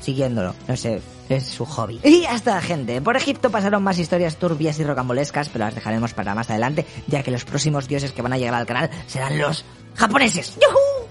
[0.00, 0.54] siguiéndolo.
[0.66, 2.00] No sé, es su hobby.
[2.04, 3.00] Y hasta gente.
[3.00, 7.22] Por Egipto pasaron más historias turbias y rocambolescas, pero las dejaremos para más adelante, ya
[7.22, 9.64] que los próximos dioses que van a llegar al canal serán los
[9.94, 10.54] japoneses.
[10.54, 11.08] ¡Yujú!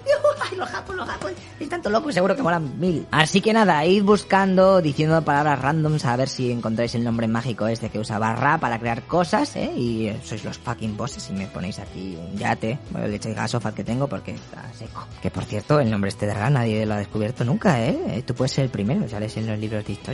[0.49, 1.31] ¡Ay, los japos, los japos!
[1.59, 3.07] Es tanto loco y seguro que molan mil.
[3.11, 7.67] Así que nada, id buscando, diciendo palabras randoms a ver si encontráis el nombre mágico
[7.67, 9.71] este que usa Barra para crear cosas, ¿eh?
[9.75, 12.77] Y eh, sois los fucking bosses y me ponéis aquí un yate.
[12.93, 15.07] Le echáis gasofat que tengo porque está seco.
[15.21, 18.23] Que por cierto, el nombre este de Ra nadie lo ha descubierto nunca, ¿eh?
[18.25, 20.06] Tú puedes ser el primero, sales en los libros de historia,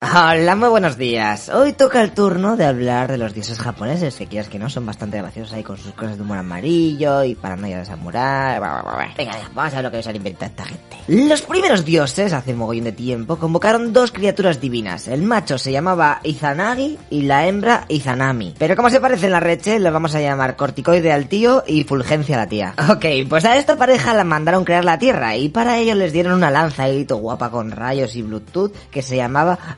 [0.00, 1.50] Hola, muy buenos días.
[1.50, 4.86] Hoy toca el turno de hablar de los dioses japoneses, que quieras que no, son
[4.86, 8.58] bastante graciosos ahí con sus cosas de humor amarillo y paranoia de samurai.
[8.58, 9.12] bla.
[9.14, 10.96] Venga, ya, vamos a ver lo que se han inventado esta gente.
[11.08, 15.06] Los primeros dioses, hace un mogollón de tiempo, convocaron dos criaturas divinas.
[15.06, 18.54] El macho se llamaba Izanagi y la hembra Izanami.
[18.58, 22.36] Pero como se parecen la reche, los vamos a llamar corticoide al tío y fulgencia
[22.36, 22.74] a la tía.
[22.88, 26.32] Ok, pues a esta pareja la mandaron crear la tierra y para ello les dieron
[26.32, 29.25] una lanza guapa con rayos y bluetooth que se llamaba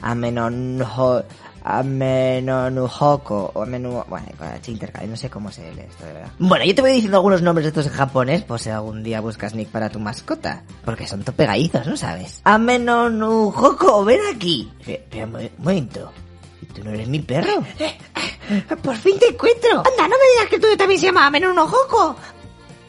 [0.01, 1.25] Amenonho...
[1.65, 4.03] Amenonuhoko o Amenu...
[4.09, 4.27] Bueno,
[4.67, 6.31] intercalé, no sé cómo se lee esto de verdad.
[6.39, 9.21] Bueno, yo te voy diciendo algunos nombres de estos en japonés, por si algún día
[9.21, 10.63] buscas nick para tu mascota.
[10.85, 12.41] Porque son to pegadizos, ¿no sabes?
[12.45, 14.71] Amenonuhoko, ven aquí.
[14.87, 16.11] Espera, un mo- un momento.
[16.63, 17.63] ¿Y tú no eres mi perro?
[18.83, 19.71] ¡Por fin te encuentro!
[19.79, 22.17] ¡Anda, no me digas que tú también se llama Menonojoko!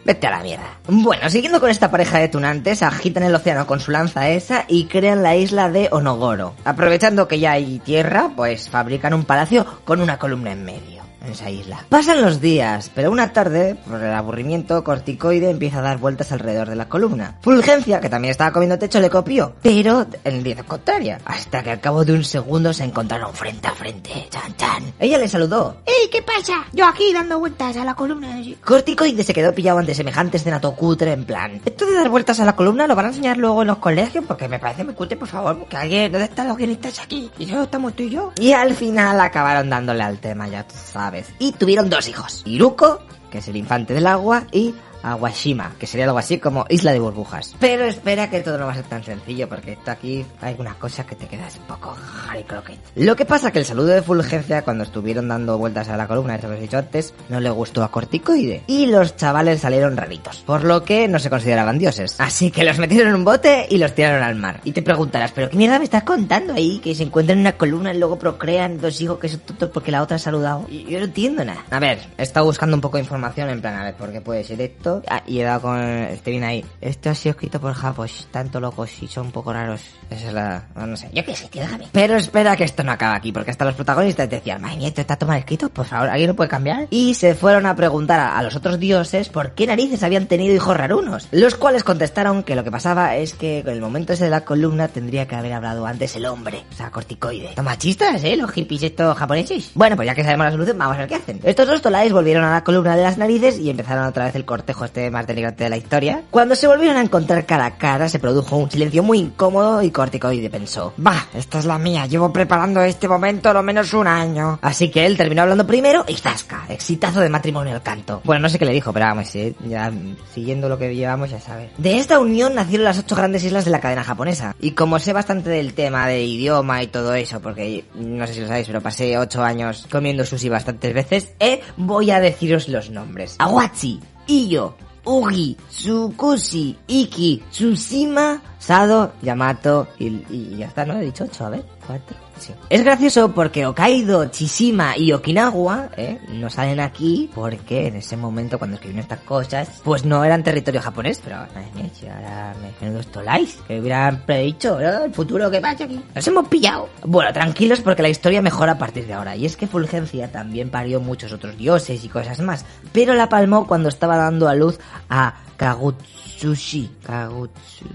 [0.09, 0.79] Vete a la mierda.
[0.87, 4.85] Bueno, siguiendo con esta pareja de tunantes, agitan el océano con su lanza esa y
[4.85, 6.55] crean la isla de Onogoro.
[6.65, 11.08] Aprovechando que ya hay tierra, pues fabrican un palacio con una columna en medio.
[11.25, 11.85] En esa isla.
[11.89, 16.69] Pasan los días, pero una tarde, por el aburrimiento, Corticoide empieza a dar vueltas alrededor
[16.69, 17.35] de la columna.
[17.41, 21.79] Fulgencia, que también estaba comiendo techo, le copió, pero en dirección contraria, hasta que al
[21.81, 24.27] cabo de un segundo se encontraron frente a frente.
[24.29, 24.93] Chan, chan.
[24.99, 26.65] Ella le saludó, ¡Ey, qué pasa!
[26.73, 28.41] Yo aquí dando vueltas a la columna.
[28.63, 31.61] Corticoide se quedó pillado ante semejante escena cutre en plan.
[31.65, 34.23] Esto de dar vueltas a la columna lo van a enseñar luego en los colegios
[34.27, 35.65] porque me parece muy cutre, por favor.
[35.67, 37.31] Que alguien, ¿dónde están los guionistas aquí?
[37.37, 38.31] Y yo estamos tú y yo.
[38.39, 41.08] Y al final acabaron dándole al tema, ya tú sabes.
[41.39, 42.43] Y tuvieron dos hijos.
[42.45, 46.91] Iruko, que es el infante del agua, y Aguashima, que sería algo así como isla
[46.91, 47.55] de burbujas.
[47.59, 50.73] Pero espera que todo no va a ser tan sencillo, porque esto aquí hay una
[50.75, 51.95] cosa que te quedas un poco
[52.27, 52.79] Harry Crockett.
[52.95, 56.35] Lo que pasa que el saludo de Fulgencia, cuando estuvieron dando vueltas a la columna,
[56.35, 58.63] eso que he dicho antes, no le gustó a Corticoide.
[58.67, 62.15] Y los chavales salieron raritos, por lo que no se consideraban dioses.
[62.19, 64.61] Así que los metieron en un bote y los tiraron al mar.
[64.63, 66.79] Y te preguntarás, ¿pero qué mierda me estás contando ahí?
[66.79, 69.91] Que se encuentran en una columna y luego procrean dos hijos que son tontos porque
[69.91, 70.65] la otra ha saludado.
[70.69, 71.63] Y yo no entiendo nada.
[71.69, 74.21] A ver, he estado buscando un poco de información en plan, a ver, ¿por qué
[74.21, 74.88] puede ser esto?
[75.09, 76.65] Ah, y he dado con este bien ahí.
[76.81, 79.81] Esto ha sido escrito por japos, tanto locos y son un poco raros.
[80.09, 80.63] Esa es la...
[80.75, 81.09] no sé.
[81.13, 81.87] Yo qué sé, tío, déjame.
[81.91, 85.01] Pero espera que esto no acaba aquí, porque hasta los protagonistas decían, madre mía, esto
[85.01, 86.87] está todo mal escrito, por favor, ¿alguien lo puede cambiar?
[86.89, 90.55] Y se fueron a preguntar a, a los otros dioses por qué narices habían tenido
[90.55, 94.25] hijos rarunos, los cuales contestaron que lo que pasaba es que en el momento ese
[94.25, 97.53] de la columna tendría que haber hablado antes el hombre, o sea, corticoide.
[97.55, 98.35] Son machistas, ¿eh?
[98.35, 99.71] Los hippies estos japoneses.
[99.75, 101.39] Bueno, pues ya que sabemos la solución, vamos a ver qué hacen.
[101.43, 104.45] Estos dos tolaes volvieron a la columna de las narices y empezaron otra vez el
[104.45, 106.23] cortejo este más deligrante de la historia.
[106.29, 109.91] Cuando se volvieron a encontrar cara a cara, se produjo un silencio muy incómodo y
[109.91, 112.05] corticoide pensó, Bah, esta es la mía.
[112.05, 114.59] Llevo preparando este momento lo menos un año.
[114.61, 118.21] Así que él terminó hablando primero y zasca, exitazo de matrimonio al canto.
[118.23, 119.91] Bueno, no sé qué le dijo, pero vamos, sí, ya
[120.33, 121.71] siguiendo lo que llevamos ya sabes.
[121.77, 124.55] De esta unión nacieron las ocho grandes islas de la cadena japonesa.
[124.59, 128.41] Y como sé bastante del tema de idioma y todo eso, porque no sé si
[128.41, 132.89] lo sabéis, pero pasé ocho años comiendo sushi bastantes veces, eh, voy a deciros los
[132.89, 133.35] nombres.
[133.39, 140.93] Awachi, Iyo, Ugi, Tsukushi, Iki, Tsushima, Sado, Yamato y, y ya está, ¿no?
[140.99, 142.28] He dicho ocho, a ver, cuatro.
[142.69, 146.19] Es gracioso porque Hokkaido, Chishima y Okinawa ¿eh?
[146.33, 150.81] no salen aquí porque en ese momento cuando escribieron estas cosas pues no eran territorio
[150.81, 155.05] japonés, pero ahora me menudo estoláis, que hubieran predicho ¿no?
[155.05, 155.99] el futuro que pasa aquí.
[156.15, 156.89] Nos hemos pillado.
[157.03, 160.69] Bueno, tranquilos porque la historia mejora a partir de ahora y es que Fulgencia también
[160.69, 164.79] parió muchos otros dioses y cosas más, pero la palmó cuando estaba dando a luz
[165.09, 167.85] a Kagutsushi, Kagutsu,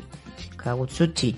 [0.57, 1.37] Kagutsuchi,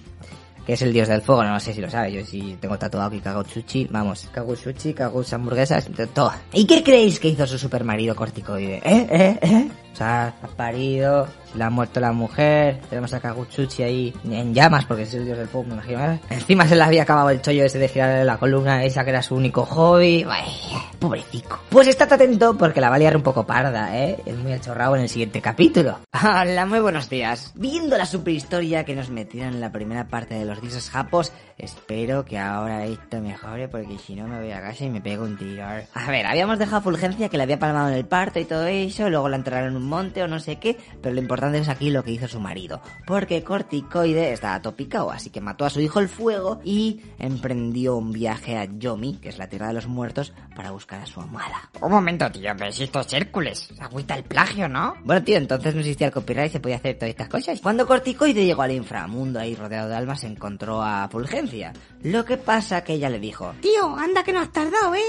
[0.67, 3.07] que es el dios del fuego, no sé si lo sabes, yo sí tengo tatuado
[3.07, 6.33] aquí Kagutsuchi, vamos, Kagutsuchi, Kaguts hamburguesas, todo.
[6.53, 8.83] ¿Y qué creéis que hizo su super marido corticoide?
[8.85, 9.07] ¿Eh?
[9.11, 9.39] ¿Eh?
[9.43, 9.69] ¿Eh?
[9.97, 14.53] O sea, ha parido, se le ha muerto la mujer, tenemos a Kagutsuchi ahí en
[14.53, 16.13] llamas porque es el dios del fuego, me imagino.
[16.13, 16.21] ¿eh?
[16.29, 19.23] Encima se le había acabado el chollo ese de girarle la columna esa que era
[19.23, 20.23] su único hobby.
[20.25, 21.61] Vaya, pobrecico.
[21.71, 24.19] Pues estate atento porque la va a liar un poco parda, ¿eh?
[24.27, 26.01] Es muy achorrado en el siguiente capítulo.
[26.13, 27.53] Hola, muy buenos días.
[27.55, 32.25] Viendo la superhistoria que nos metieron en la primera parte de los dioses japos, espero
[32.25, 35.37] que ahora esto mejore porque si no me voy a casa y me pego un
[35.37, 35.65] tiro.
[35.65, 38.67] A ver, habíamos dejado a Fulgencia que le había palmado en el parto y todo
[38.67, 41.69] eso, luego la enterraron en un monte o no sé qué, pero lo importante es
[41.69, 45.81] aquí lo que hizo su marido, porque Corticoide estaba topicado, así que mató a su
[45.81, 49.87] hijo el fuego y emprendió un viaje a Yomi, que es la tierra de los
[49.87, 51.71] muertos, para buscar a su amada.
[51.81, 53.69] Un momento, tío, pero si esto es Hércules.
[53.81, 54.95] Agüita el plagio, ¿no?
[55.05, 57.61] Bueno, tío, entonces no existía el copyright y se podía hacer todas estas cosas.
[57.61, 61.46] Cuando Corticoide llegó al inframundo ahí rodeado de almas, encontró a Fulgencia.
[61.47, 61.73] Francia.
[62.03, 65.01] Lo que pasa que ella le dijo, Tío, anda que no has tardado, ¿eh?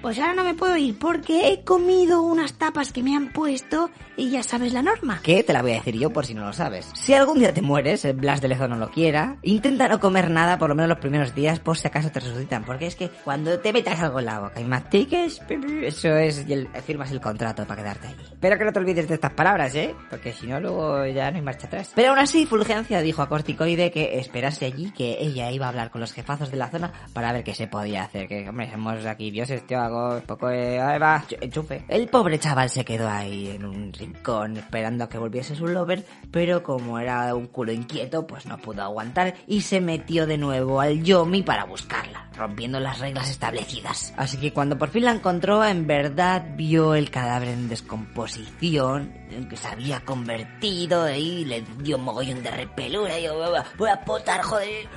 [0.00, 3.90] Pues ahora no me puedo ir porque he comido unas tapas que me han puesto
[4.16, 5.20] y ya sabes la norma.
[5.22, 6.88] que te la voy a decir yo por si no lo sabes.
[6.94, 10.30] Si algún día te mueres, el Blas de Lezo no lo quiera, intenta no comer
[10.30, 13.08] nada por lo menos los primeros días por si acaso te resucitan, porque es que
[13.24, 15.40] cuando te metas algo en la boca y mastiques,
[15.82, 18.24] eso es, y el- firmas el contrato para quedarte allí.
[18.40, 19.94] Pero que no te olvides de estas palabras, ¿eh?
[20.10, 21.90] Porque si no, luego ya no hay marcha atrás.
[21.94, 25.87] Pero aún así, Fulgencia dijo a Corticoide que esperase allí, que ella iba a hablar
[25.90, 28.28] con los jefazos de la zona para ver qué se podía hacer.
[28.28, 30.80] Que, hombre, somos aquí dioses, tío, hago un poco de...
[30.80, 31.84] Ahí va, ch- enchufe.
[31.88, 36.04] El pobre chaval se quedó ahí en un rincón esperando a que volviese su lover,
[36.30, 40.80] pero como era un culo inquieto, pues no pudo aguantar y se metió de nuevo
[40.80, 44.12] al Yomi para buscarla, rompiendo las reglas establecidas.
[44.16, 49.12] Así que cuando por fin la encontró, en verdad vio el cadáver en descomposición,
[49.48, 53.38] que se había convertido y le dio un mogollón de repelura y yo,
[53.76, 54.88] voy a potar, joder.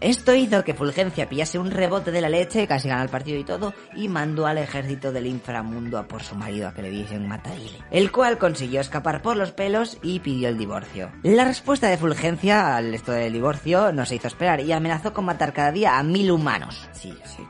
[0.00, 3.44] Esto hizo que Fulgencia pillase un rebote de la leche, casi gana el partido y
[3.44, 7.16] todo, y mandó al ejército del inframundo a por su marido a que le diese
[7.16, 7.78] un matarile.
[7.90, 11.10] El cual consiguió escapar por los pelos y pidió el divorcio.
[11.22, 15.24] La respuesta de Fulgencia al esto del divorcio no se hizo esperar y amenazó con
[15.24, 16.86] matar cada día a mil humanos.
[16.92, 17.42] Sí, sí,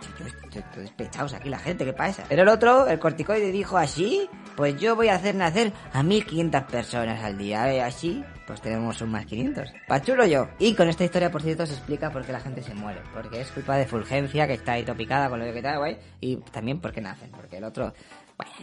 [0.55, 2.23] yo estoy despechados aquí la gente, ¿qué pasa?
[2.29, 6.63] Pero el otro, el corticoide, dijo así, pues yo voy a hacer nacer a 1500
[6.65, 7.83] personas al día, ¿eh?
[7.83, 9.73] Así, pues tenemos un más 500.
[9.89, 10.49] Pachulo yo.
[10.59, 13.01] Y con esta historia, por cierto, se explica por qué la gente se muere.
[13.13, 15.97] Porque es culpa de Fulgencia, que está ahí topicada con lo que está guay.
[16.21, 17.31] Y también porque nacen.
[17.31, 17.93] Porque el otro,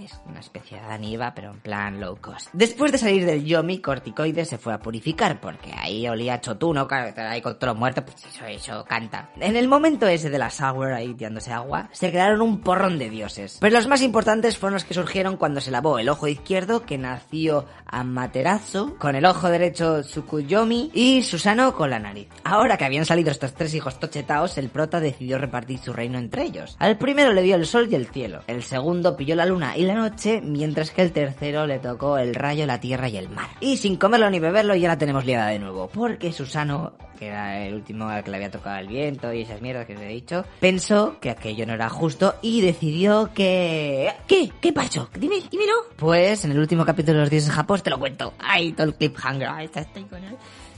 [0.03, 2.49] es una especie de Daniva, pero en plan low cost.
[2.53, 7.13] Después de salir del Yomi, Corticoides se fue a purificar, porque ahí olía chotuno, claro,
[7.29, 9.29] ahí con todos los pues eso, eso canta.
[9.39, 13.09] En el momento ese de la Sour ahí tirándose agua, se crearon un porrón de
[13.09, 13.57] dioses.
[13.59, 16.97] Pero los más importantes fueron los que surgieron cuando se lavó el ojo izquierdo, que
[16.97, 22.27] nació Amaterasu, con el ojo derecho Tsukuyomi y Susano con la nariz.
[22.43, 26.43] Ahora que habían salido estos tres hijos tochetaos, el prota decidió repartir su reino entre
[26.43, 26.75] ellos.
[26.79, 29.83] Al primero le dio el sol y el cielo, el segundo pilló la luna y
[29.83, 33.49] la noche, mientras que el tercero le tocó el rayo, la tierra y el mar.
[33.59, 37.65] Y sin comerlo ni beberlo ya la tenemos liada de nuevo, porque Susano, que era
[37.65, 40.07] el último al que le había tocado el viento y esas mierdas que os he
[40.07, 44.11] dicho, pensó que aquello no era justo y decidió que...
[44.27, 44.51] ¿Qué?
[44.59, 45.09] ¿Qué pasó?
[45.17, 45.73] Dime, dímelo.
[45.95, 48.33] Pues en el último capítulo de los dioses Japón te lo cuento.
[48.39, 49.47] Ay, todo el cliffhanger.
[49.47, 50.35] Ahí está, estoy con él.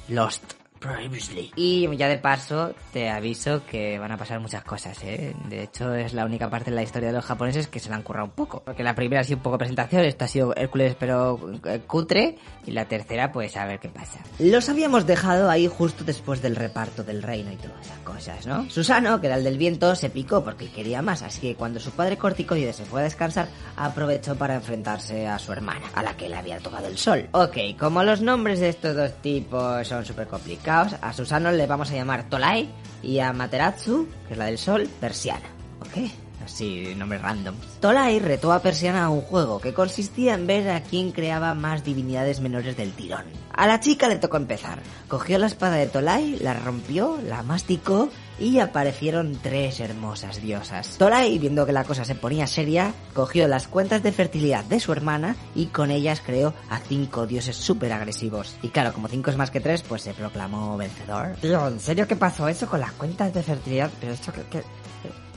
[0.09, 0.62] Lost.
[0.83, 1.51] Previously.
[1.55, 5.33] Y ya de paso te aviso que van a pasar muchas cosas, ¿eh?
[5.47, 7.95] De hecho es la única parte de la historia de los japoneses que se la
[7.95, 8.61] han currado un poco.
[8.65, 12.37] Porque la primera ha sido un poco presentación, esta ha sido Hércules pero eh, cutre.
[12.65, 14.19] Y la tercera pues a ver qué pasa.
[14.39, 18.69] Los habíamos dejado ahí justo después del reparto del reino y todas esas cosas, ¿no?
[18.69, 21.21] Susano, que era el del viento, se picó porque quería más.
[21.21, 25.53] Así que cuando su padre corticoide se fue a descansar, aprovechó para enfrentarse a su
[25.53, 27.29] hermana, a la que le había tocado el sol.
[27.31, 31.91] Ok, como los nombres de estos dos tipos son súper complicados, a Susano le vamos
[31.91, 32.69] a llamar Tolai
[33.01, 35.45] y a Materatsu, que es la del sol, Persiana.
[35.81, 36.22] ¿Ok?
[36.45, 37.55] Así, nombres random.
[37.79, 41.83] Tolai retó a Persiana a un juego que consistía en ver a quién creaba más
[41.83, 43.25] divinidades menores del tirón.
[43.53, 44.79] A la chica le tocó empezar.
[45.07, 50.97] Cogió la espada de Tolai, la rompió, la masticó y aparecieron tres hermosas diosas.
[50.97, 54.91] Tolai, viendo que la cosa se ponía seria, cogió las cuentas de fertilidad de su
[54.91, 58.55] hermana y con ellas creó a cinco dioses súper agresivos.
[58.63, 61.35] Y claro, como cinco es más que tres, pues se proclamó vencedor.
[61.41, 63.91] Tío, ¿en serio qué pasó eso con las cuentas de fertilidad?
[64.01, 64.63] Pero esto que-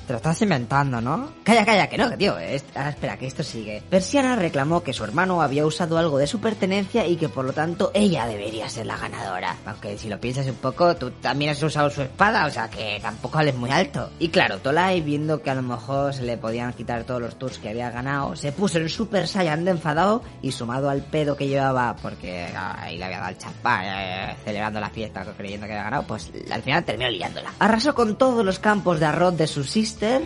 [0.07, 1.31] Te lo estás inventando, ¿no?
[1.43, 2.39] Calla, calla, que no, que tío.
[2.39, 3.83] es- ahora espera, que esto sigue.
[3.91, 7.53] Persiana reclamó que su hermano había usado algo de su pertenencia y que por lo
[7.53, 9.57] tanto ella debería ser la ganadora.
[9.67, 13.01] Aunque si lo piensas un poco, tú también has usado su espada, o sea que
[13.03, 14.11] tampoco hables muy alto.
[14.21, 17.59] Y claro, Tolai, viendo que a lo mejor se le podían quitar todos los tours
[17.59, 21.49] que había ganado, se puso en Super Saiyan de enfadado y sumado al pedo que
[21.49, 25.73] llevaba, porque ah, ahí le había dado el champán, eh, celebrando la fiesta creyendo que
[25.73, 27.53] había ganado, pues al final terminó liándola.
[27.59, 29.65] Arrasó con todos los campos de arroz de su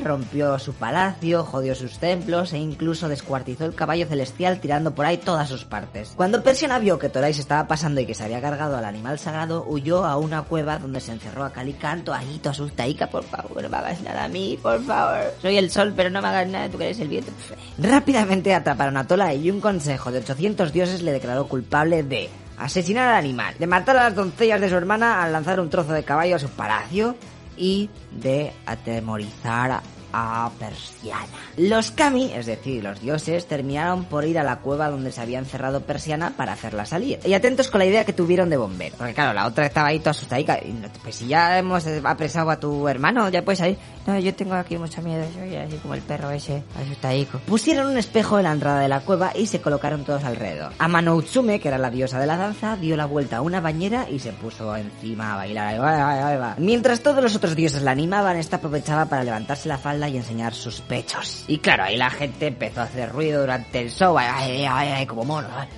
[0.02, 5.18] rompió su palacio, jodió sus templos e incluso descuartizó el caballo celestial tirando por ahí
[5.18, 6.12] todas sus partes.
[6.16, 9.18] Cuando Persiana vio que Torai se estaba pasando y que se había cargado al animal
[9.18, 13.68] sagrado, huyó a una cueva donde se encerró a Calicanto, toda asustaica, por favor, no
[13.68, 15.32] me hagas nada a mí, por favor.
[15.40, 17.32] Soy el sol, pero no me hagas nada, tú que eres el viento.
[17.78, 22.28] Rápidamente atraparon a Tolai y un consejo de 800 dioses le declaró culpable de
[22.58, 25.92] asesinar al animal, de matar a las doncellas de su hermana al lanzar un trozo
[25.92, 27.16] de caballo a su palacio
[27.60, 31.26] y de atemorizar a Persiana.
[31.56, 35.38] Los kami, es decir, los dioses, terminaron por ir a la cueva donde se había
[35.38, 37.20] encerrado Persiana para hacerla salir.
[37.24, 38.96] Y atentos con la idea que tuvieron de bombero.
[38.96, 40.58] Porque claro, la otra estaba ahí toda asustadica.
[41.02, 43.78] Pues si ya hemos apresado a tu hermano, ya puedes salir.
[44.06, 47.38] No, yo tengo aquí mucho miedo, soy así como el perro ese, asustadico.
[47.40, 50.72] Pusieron un espejo en la entrada de la cueva y se colocaron todos alrededor.
[50.78, 54.08] Amano Utsume, que era la diosa de la danza, dio la vuelta a una bañera
[54.08, 56.56] y se puso encima a bailar.
[56.58, 60.54] Mientras todos los otros dioses la animaban, esta aprovechaba para levantarse la falda y enseñar
[60.54, 61.44] sus pechos.
[61.48, 64.88] Y claro, ahí la gente empezó a hacer ruido durante el show, ay, ay, ay,
[64.88, 65.48] ay, como mono.
[65.56, 65.68] ay.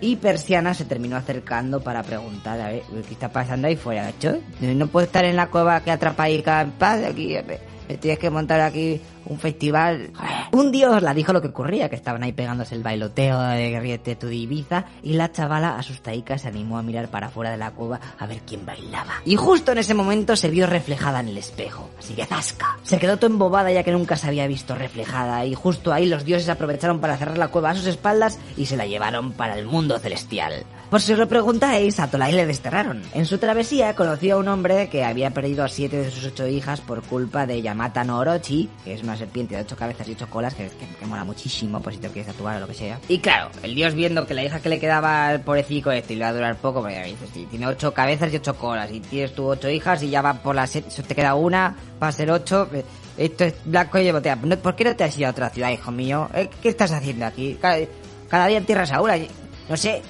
[0.00, 4.10] Y Persiana se terminó acercando para preguntar, a ver, ¿qué está pasando ahí fuera?
[4.60, 7.34] No puedo estar en la cueva que atrapadita en paz aquí.
[7.34, 7.60] eh,
[8.00, 10.10] Tienes que montar aquí un festival.
[10.52, 14.16] Un dios la dijo lo que ocurría, que estaban ahí pegándose el bailoteo de Riete
[14.16, 18.00] tu Ibiza, y la chavala asustaica se animó a mirar para afuera de la cueva
[18.18, 19.14] a ver quién bailaba.
[19.24, 22.78] Y justo en ese momento se vio reflejada en el espejo, así que zasca.
[22.82, 26.24] Se quedó todo embobada ya que nunca se había visto reflejada, y justo ahí los
[26.24, 29.66] dioses aprovecharon para cerrar la cueva a sus espaldas y se la llevaron para el
[29.66, 30.64] mundo celestial.
[30.90, 33.02] Por si os lo preguntáis, a Tolai le desterraron.
[33.14, 36.46] En su travesía conoció a un hombre que había perdido a siete de sus ocho
[36.46, 40.12] hijas por culpa de Yamata no Orochi, que es una serpiente de ocho cabezas y
[40.12, 42.74] ocho colas, que, que, que mola muchísimo, por si te quieres tatuar o lo que
[42.74, 43.00] sea.
[43.08, 46.28] Y claro, el dios viendo que la hija que le quedaba al pobrecito este va
[46.28, 47.16] a durar poco, porque
[47.50, 50.54] tiene ocho cabezas y ocho colas, y tienes tú ocho hijas y ya va por
[50.54, 52.84] las siete, te queda una, va a ser ocho, eh,
[53.16, 54.36] esto es blanco y botea.
[54.36, 56.28] ¿Por qué no te has ido a otra ciudad, hijo mío?
[56.34, 57.58] Eh, ¿Qué estás haciendo aquí?
[57.60, 57.78] Cada,
[58.28, 59.16] cada día en tierras ahora,
[59.68, 60.02] no sé,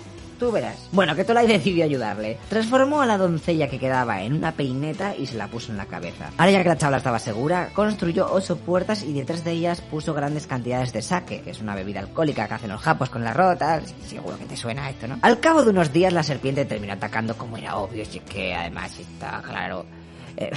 [0.92, 2.38] Bueno, que Tolai decidió ayudarle.
[2.48, 5.86] Transformó a la doncella que quedaba en una peineta y se la puso en la
[5.86, 6.30] cabeza.
[6.36, 10.14] Ahora ya que la chavala estaba segura, construyó ocho puertas y detrás de ellas puso
[10.14, 13.36] grandes cantidades de sake, que es una bebida alcohólica que hacen los japos con las
[13.36, 13.94] rotas.
[14.06, 15.18] Seguro que te suena esto, ¿no?
[15.22, 18.98] Al cabo de unos días la serpiente terminó atacando como era obvio, y que además
[18.98, 19.86] está claro...
[20.36, 20.50] Eh,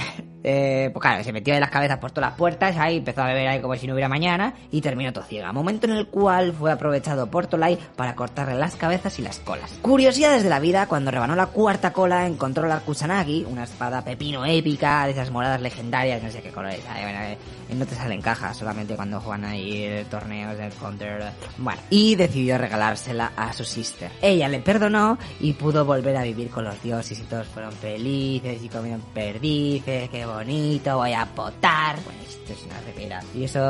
[0.48, 3.26] eh, pues claro, se metió en las cabezas por todas las puertas, ahí empezó a
[3.26, 5.52] beber ahí como si no hubiera mañana y terminó tociega.
[5.52, 9.72] Momento en el cual fue aprovechado por Tolai para cortarle las cabezas y las colas.
[9.82, 14.46] Curiosidades de la vida, cuando rebanó la cuarta cola encontró la Kusanagi, una espada pepino
[14.46, 17.36] épica de esas moradas legendarias, no sé qué colores, eh,
[17.74, 21.24] no te salen cajas, solamente cuando juegan ahí torneos de counter.
[21.58, 24.12] Bueno, y decidió regalársela a su sister.
[24.22, 28.62] Ella le perdonó y pudo volver a vivir con los dioses y todos fueron felices
[28.62, 31.96] y comieron perdices, qué bonito, voy a potar.
[32.04, 33.22] Bueno, esto es una repera.
[33.34, 33.60] Y eso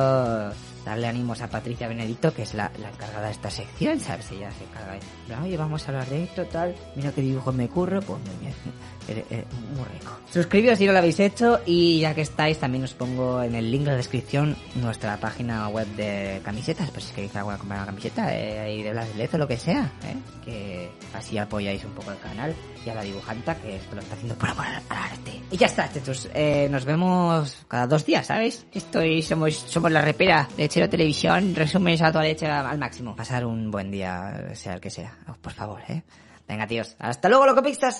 [0.84, 4.30] darle ánimos a Patricia Benedicto, que es la, la encargada de esta sección, ¿sabes?
[4.30, 7.68] Ella se encarga de, oye, vamos a hablar de esto, tal, mira qué dibujo me
[7.68, 8.52] curro, pues muy
[9.08, 10.12] eh, muy rico.
[10.30, 13.70] Suscribíos si no lo habéis hecho y ya que estáis, también os pongo en el
[13.70, 17.86] link de la descripción nuestra página web de camisetas, pues si queréis alguna comprar una
[17.86, 20.16] camiseta, eh, de Blas o lo que sea, ¿eh?
[20.44, 24.14] que así apoyáis un poco el canal y a la dibujanta que esto lo está
[24.14, 25.40] haciendo por amor al arte.
[25.50, 28.66] Y ya está, chicos, eh, nos vemos cada dos días, ¿sabes?
[28.72, 33.14] Estoy, somos, somos la repera de Chero Televisión, resúmenes a toda leche al máximo.
[33.16, 36.02] Pasar un buen día, sea el que sea, por favor, ¿eh?
[36.48, 37.94] Venga, tíos, hasta luego, locopistas.